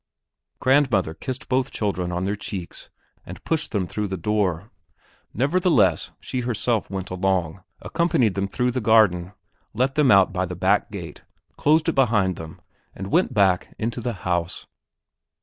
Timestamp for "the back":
10.47-10.89